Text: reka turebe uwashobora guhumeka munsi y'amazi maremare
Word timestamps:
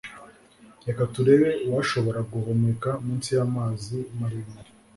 reka 0.85 1.01
turebe 1.13 1.49
uwashobora 1.67 2.19
guhumeka 2.31 2.89
munsi 3.05 3.29
y'amazi 3.35 3.97
maremare 4.19 4.71